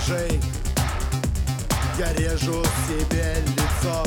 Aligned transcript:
ножей 0.00 0.40
Я 1.98 2.12
режу 2.14 2.64
себе 2.86 3.36
лицо. 3.46 4.04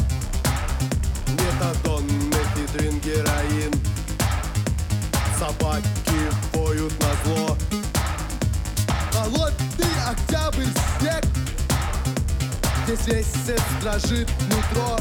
Метадон, 1.28 2.06
мефедрин, 2.06 3.00
героин 3.00 3.72
Собаки 5.38 5.86
воют 6.54 6.94
на 7.00 7.14
зло. 7.24 7.58
Холодный 9.12 9.94
октябрь 10.08 10.66
снег. 11.00 11.24
Здесь 12.86 13.08
месяц 13.08 13.62
дрожит 13.82 14.30
метро. 14.48 14.98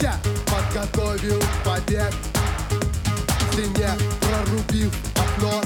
Я 0.00 0.18
подготовил 0.46 1.42
побег. 1.64 2.12
В 2.70 3.52
стене 3.52 3.90
прорубив 4.20 4.92
окно. 5.16 5.62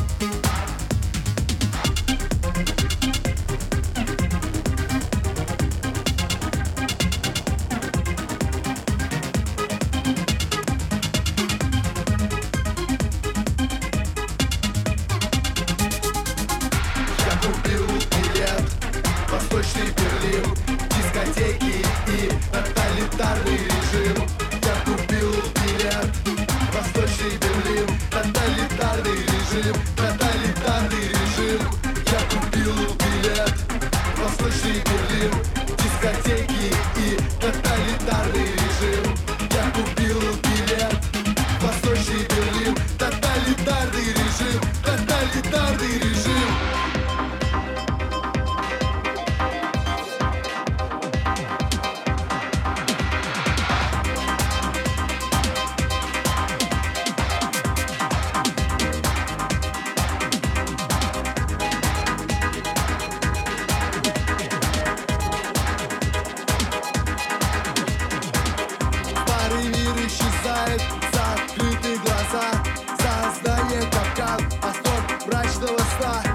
a 75.78 75.84
slide. 75.96 76.31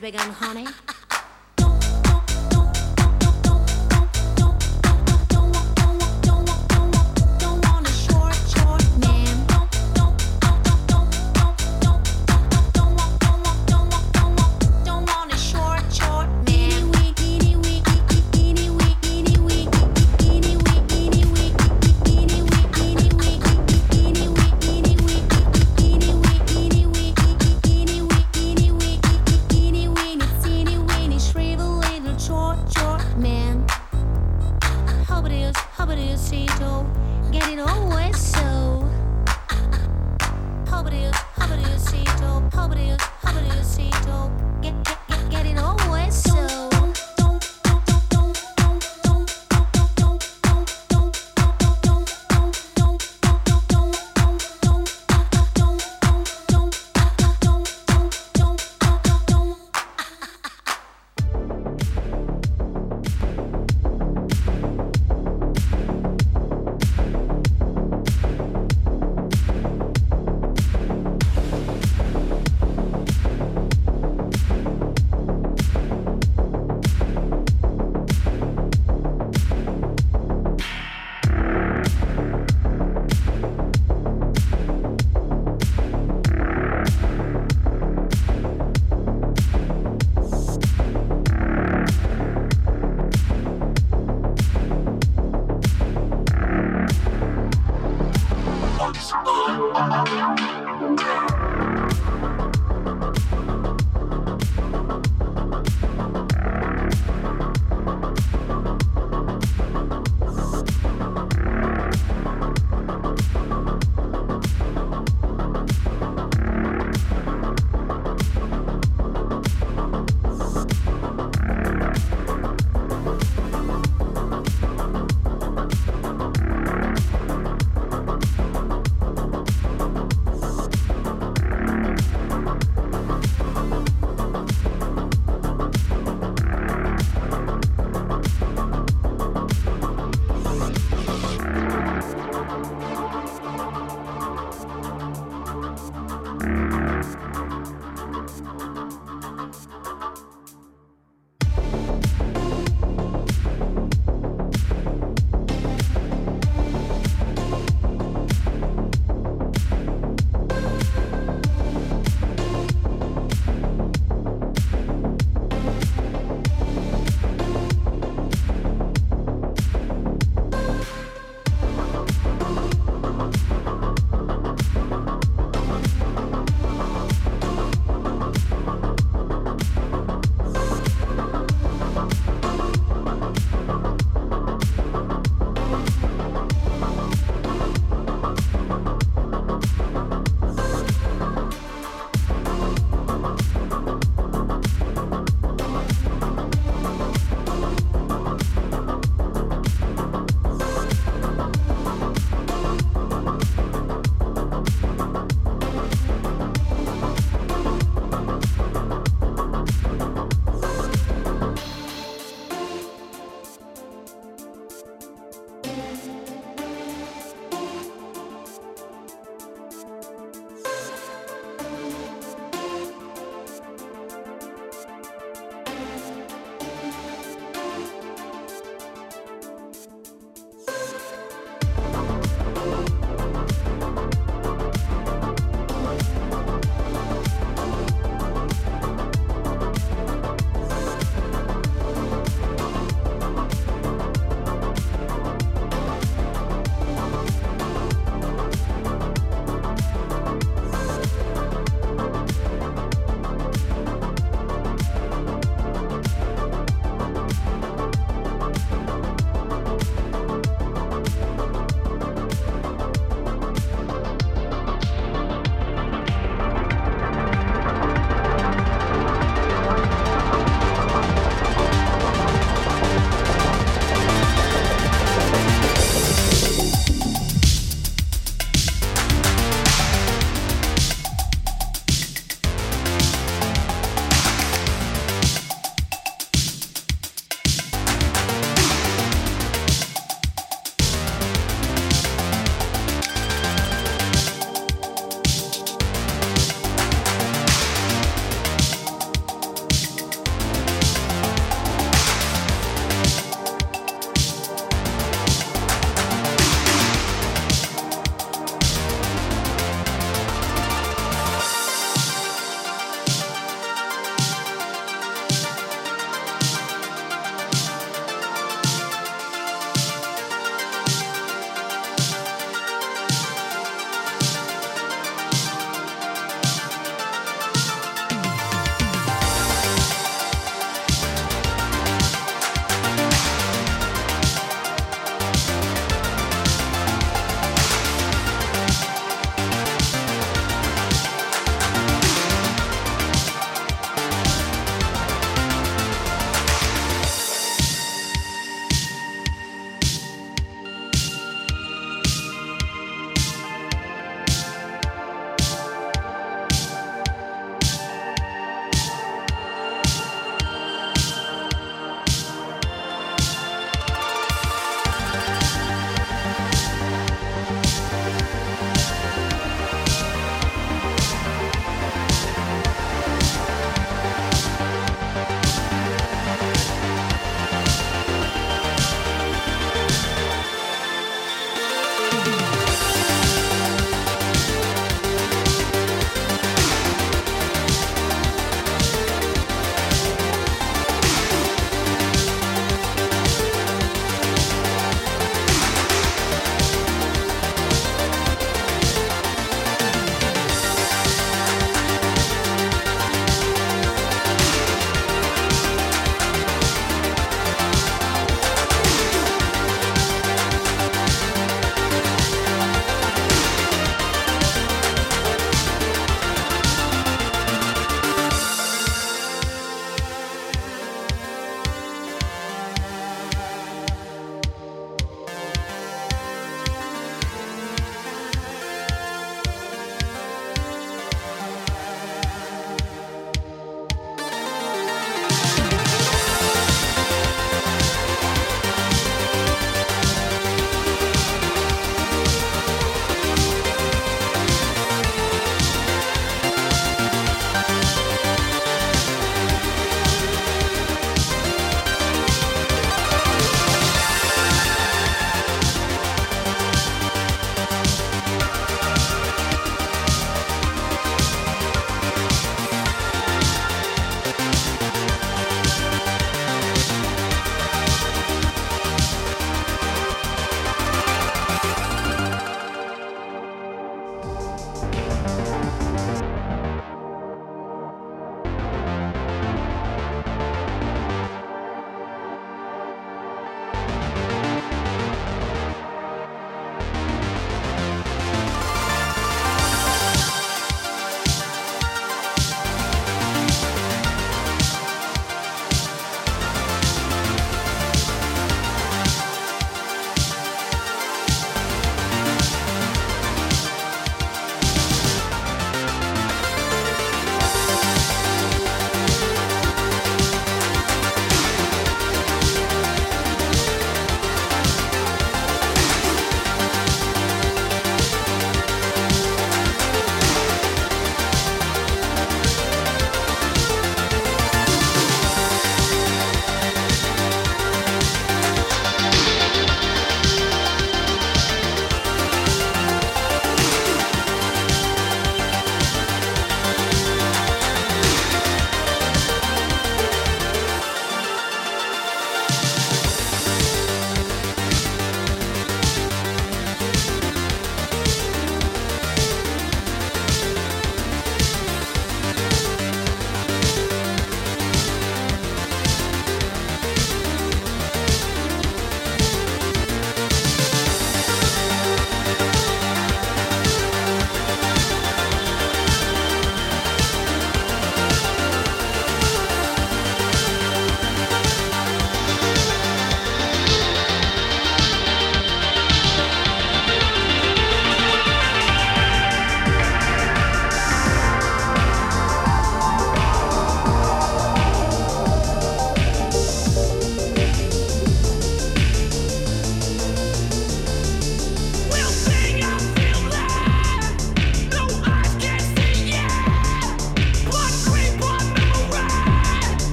big 0.00 0.16
on 0.16 0.30
honey. 0.30 0.66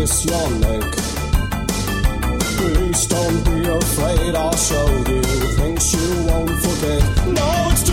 kiss 0.00 0.24
your 0.24 0.50
neck. 0.60 0.92
Please 2.56 3.06
don't 3.06 3.44
be 3.44 3.68
afraid, 3.68 4.34
I'll 4.34 4.56
show 4.56 4.88
you 5.10 5.22
things 5.58 5.92
you 5.92 6.24
won't 6.28 6.56
forget. 6.64 7.02
No, 7.38 7.48
it's 7.70 7.89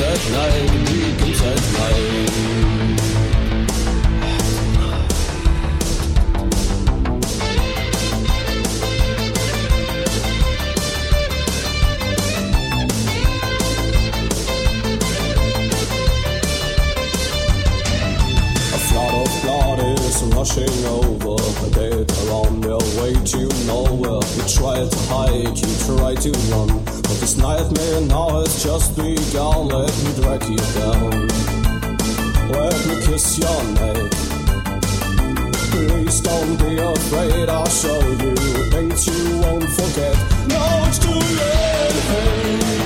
at 0.00 0.30
night, 0.30 0.70
begins 0.84 1.40
at 1.40 1.62
night. 1.72 2.30
A 18.72 18.78
flood 18.78 19.14
of 19.14 19.42
blood 19.42 19.78
is 20.00 20.22
rushing 20.24 20.84
over. 20.84 21.36
The 21.60 21.70
dead 21.74 22.12
are 22.12 22.32
on 22.32 22.60
their 22.60 22.82
way 23.00 23.14
to 23.14 23.48
nowhere. 23.66 24.20
You 24.36 24.42
try 24.46 24.86
to 24.86 24.98
hide, 25.08 25.56
you 25.56 25.70
try 25.86 26.14
to 26.14 26.30
run. 26.50 26.95
This 27.20 27.36
nightmare 27.36 28.00
now 28.02 28.40
has 28.40 28.62
just 28.62 28.96
begun. 28.96 29.68
Let 29.68 29.92
me 30.04 30.12
drag 30.20 30.42
you 30.44 30.56
down. 30.56 31.28
Let 32.50 32.86
me 32.86 32.94
kiss 33.04 33.38
your 33.38 33.64
neck. 33.74 34.12
Please 35.70 36.20
don't 36.20 36.56
be 36.58 36.78
afraid, 36.78 37.48
I'll 37.48 37.66
show 37.68 38.00
you 38.00 38.34
things 38.70 39.06
you 39.06 39.38
won't 39.40 39.68
forget. 39.68 40.16
No, 40.48 40.84
it's 40.86 40.98
too 40.98 41.12
late. 41.12 42.85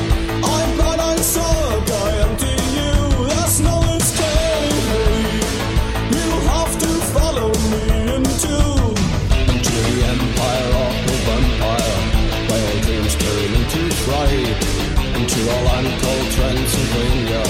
Into 15.41 15.53
a 15.53 15.61
land 15.65 16.03
called 16.03 16.31
Transylvania, 16.33 17.43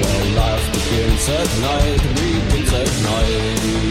where 0.00 0.34
life 0.36 0.72
begins 0.72 1.28
at 1.28 1.60
night, 1.60 2.02
begins 2.14 2.72
at 2.72 3.02
night. 3.02 3.87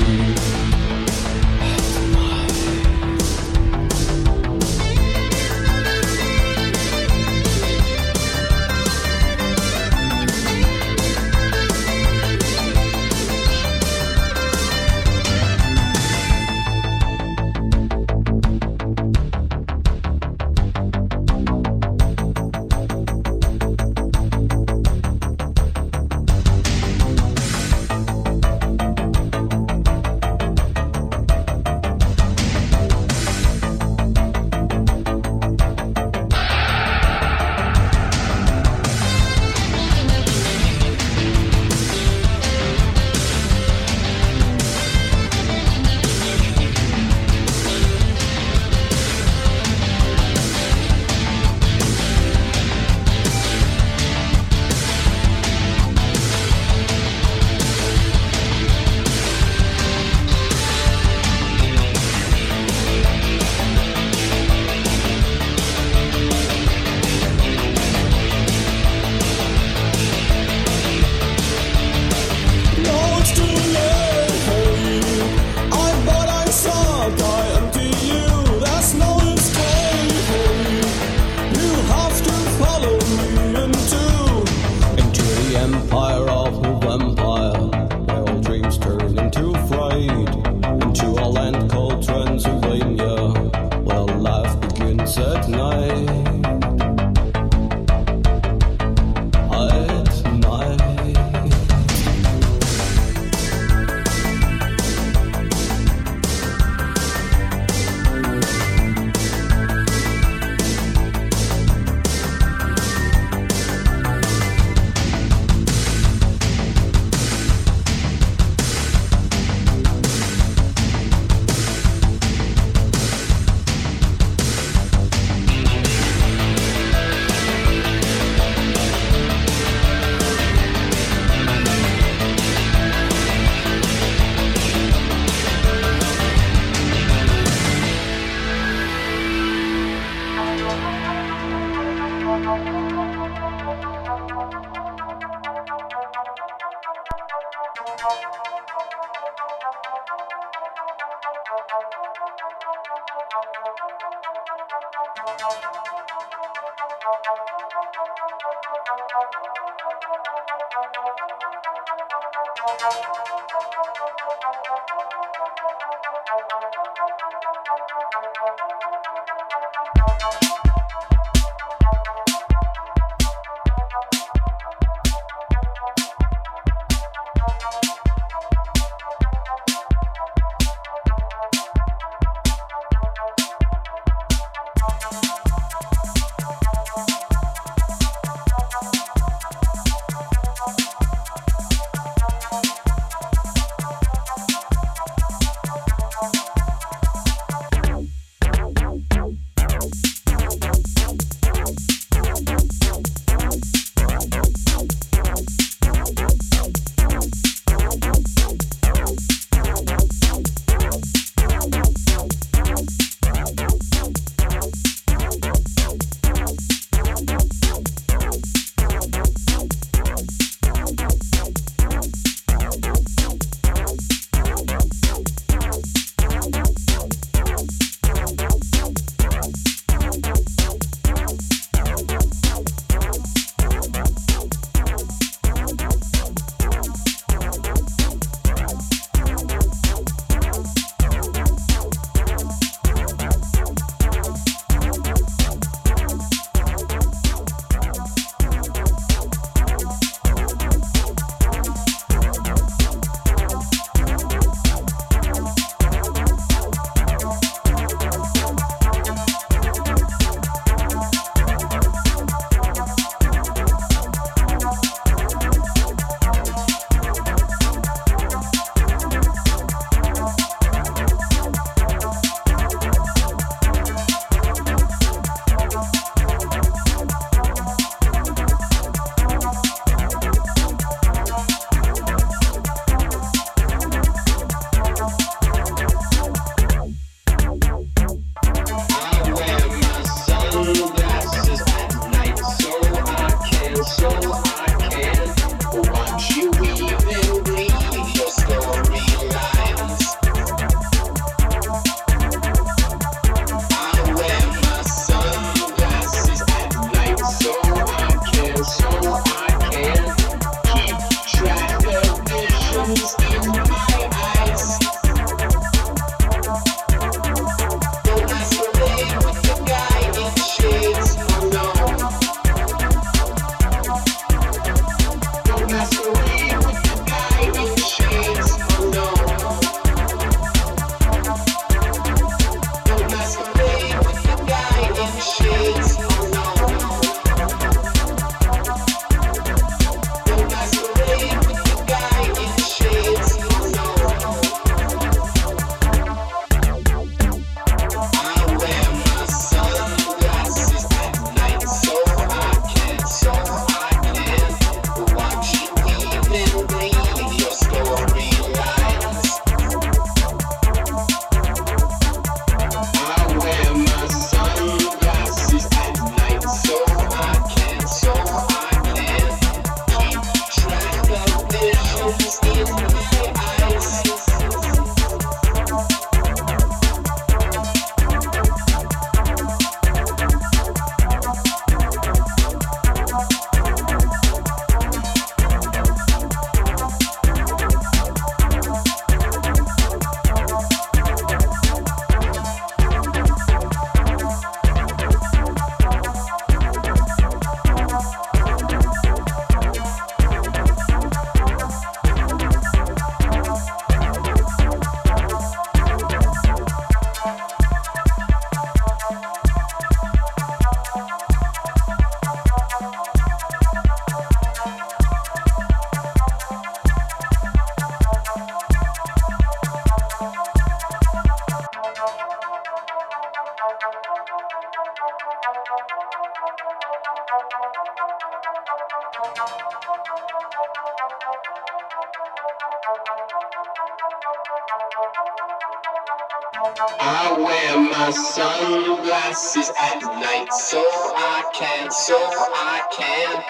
I 436.99 437.35
wear 437.37 437.79
my 437.79 438.11
sunglasses 438.11 439.71
at 439.79 440.01
night 440.01 440.51
so 440.51 440.81
I 440.81 441.43
can, 441.53 441.89
so 441.89 442.17
I 442.17 442.81
can 442.91 443.43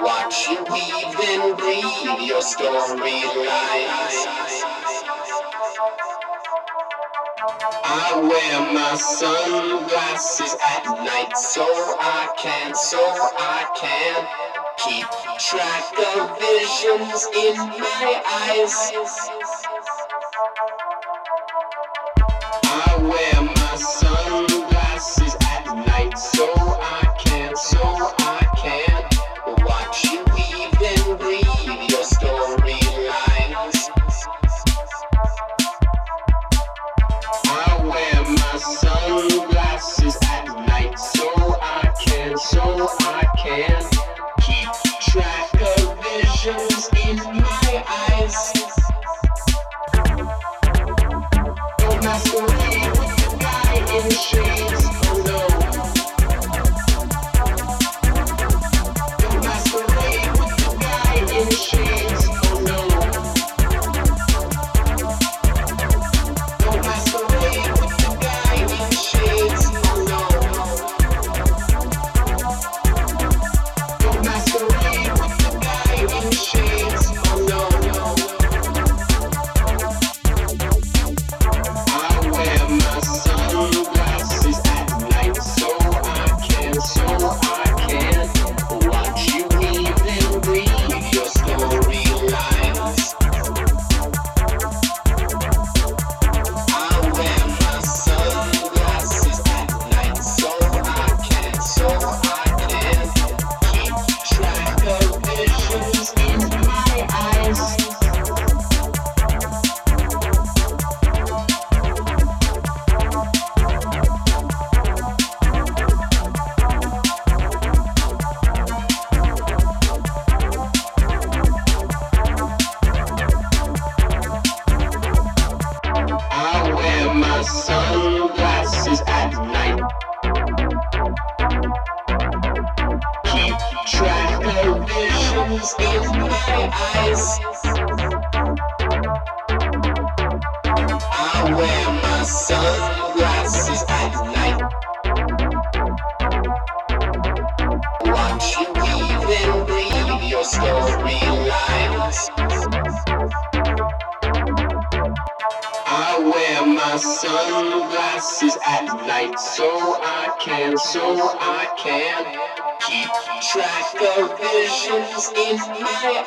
watch 0.00 0.48
you 0.48 0.62
weave 0.70 1.18
and 1.28 1.58
breathe 1.58 2.28
your 2.28 2.40
storylines. 2.40 3.02
I 7.82 8.20
wear 8.22 8.72
my 8.72 8.94
sunglasses 8.94 10.54
at 10.64 10.84
night 11.04 11.36
so 11.36 11.64
I 11.64 12.28
can, 12.38 12.74
so 12.76 13.00
I 13.00 13.66
can 13.76 14.28
keep 14.78 15.06
track 15.38 15.92
of 16.14 16.38
visions 16.38 17.26
in 17.34 17.56
my 17.56 18.22
eyes. 18.26 19.39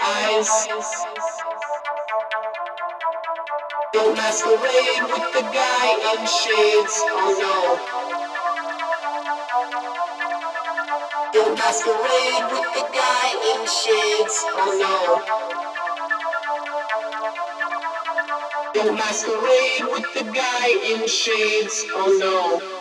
eyes. 0.02 0.50
Don't 3.94 4.16
masquerade 4.16 5.04
with 5.04 5.34
the 5.34 5.42
guy 5.54 5.88
in 6.14 6.26
shades, 6.26 6.96
oh 7.12 7.32
no. 7.44 7.58
Don't 11.34 11.58
masquerade 11.58 12.46
with 12.52 12.70
the 12.74 12.86
guy 12.94 13.28
in 13.52 13.62
shades, 13.68 14.38
oh 14.56 14.72
no. 14.84 14.96
Don't 18.74 18.96
masquerade 18.96 19.86
with 19.92 20.14
the 20.14 20.24
guy 20.34 20.68
in 20.92 21.08
shades, 21.08 21.86
oh 21.94 22.18
no. 22.20 22.73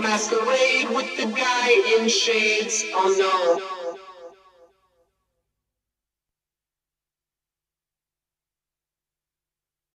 Masquerade 0.00 0.88
with 0.94 1.16
the 1.16 1.26
guy 1.26 1.70
in 1.98 2.08
shades. 2.08 2.84
Oh 2.94 3.14
no. 3.18 3.79